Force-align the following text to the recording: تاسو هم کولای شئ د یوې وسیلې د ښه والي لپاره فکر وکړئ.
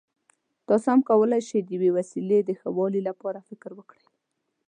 تاسو 0.67 0.87
هم 0.93 1.01
کولای 1.09 1.41
شئ 1.49 1.59
د 1.63 1.69
یوې 1.75 1.89
وسیلې 1.97 2.39
د 2.43 2.49
ښه 2.59 2.69
والي 2.77 3.01
لپاره 3.09 3.45
فکر 3.49 3.69
وکړئ. 3.75 4.03